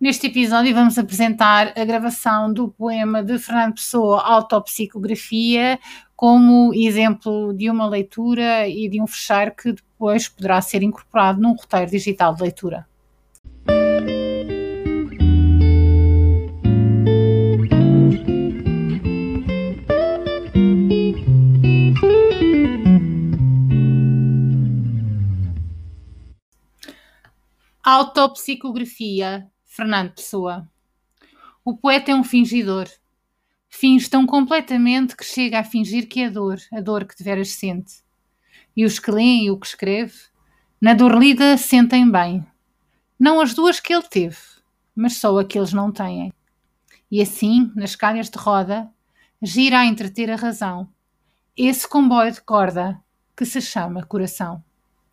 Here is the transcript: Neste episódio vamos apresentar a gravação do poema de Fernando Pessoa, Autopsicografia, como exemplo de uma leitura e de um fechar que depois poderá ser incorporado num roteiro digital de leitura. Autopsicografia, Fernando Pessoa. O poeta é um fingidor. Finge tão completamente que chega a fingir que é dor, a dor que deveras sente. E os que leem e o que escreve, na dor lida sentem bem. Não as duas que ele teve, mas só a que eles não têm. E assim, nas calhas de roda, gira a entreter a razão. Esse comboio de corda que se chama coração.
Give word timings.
Neste 0.00 0.28
episódio 0.28 0.74
vamos 0.74 0.96
apresentar 0.96 1.78
a 1.78 1.84
gravação 1.84 2.50
do 2.50 2.68
poema 2.68 3.22
de 3.22 3.38
Fernando 3.38 3.74
Pessoa, 3.74 4.22
Autopsicografia, 4.22 5.78
como 6.16 6.72
exemplo 6.72 7.52
de 7.52 7.68
uma 7.68 7.86
leitura 7.86 8.66
e 8.66 8.88
de 8.88 8.98
um 8.98 9.06
fechar 9.06 9.54
que 9.54 9.74
depois 9.74 10.26
poderá 10.26 10.58
ser 10.62 10.82
incorporado 10.82 11.42
num 11.42 11.52
roteiro 11.52 11.90
digital 11.90 12.34
de 12.34 12.40
leitura. 12.40 12.88
Autopsicografia, 27.84 29.46
Fernando 29.72 30.10
Pessoa. 30.10 30.68
O 31.64 31.76
poeta 31.76 32.10
é 32.10 32.14
um 32.14 32.24
fingidor. 32.24 32.88
Finge 33.68 34.10
tão 34.10 34.26
completamente 34.26 35.16
que 35.16 35.24
chega 35.24 35.60
a 35.60 35.64
fingir 35.64 36.08
que 36.08 36.22
é 36.22 36.28
dor, 36.28 36.58
a 36.72 36.80
dor 36.80 37.04
que 37.04 37.16
deveras 37.16 37.52
sente. 37.52 38.02
E 38.76 38.84
os 38.84 38.98
que 38.98 39.12
leem 39.12 39.46
e 39.46 39.50
o 39.52 39.56
que 39.56 39.68
escreve, 39.68 40.12
na 40.80 40.92
dor 40.92 41.16
lida 41.16 41.56
sentem 41.56 42.10
bem. 42.10 42.44
Não 43.16 43.40
as 43.40 43.54
duas 43.54 43.78
que 43.78 43.94
ele 43.94 44.02
teve, 44.02 44.38
mas 44.92 45.18
só 45.18 45.38
a 45.38 45.44
que 45.44 45.56
eles 45.56 45.72
não 45.72 45.92
têm. 45.92 46.32
E 47.08 47.22
assim, 47.22 47.70
nas 47.76 47.94
calhas 47.94 48.28
de 48.28 48.38
roda, 48.38 48.90
gira 49.40 49.78
a 49.78 49.86
entreter 49.86 50.32
a 50.32 50.36
razão. 50.36 50.88
Esse 51.56 51.88
comboio 51.88 52.32
de 52.32 52.40
corda 52.40 53.00
que 53.36 53.44
se 53.44 53.62
chama 53.62 54.04
coração. 54.04 54.64